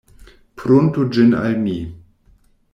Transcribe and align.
Pruntu 0.61 1.05
ĝin 1.17 1.37
al 1.43 1.61
mi! 1.69 1.77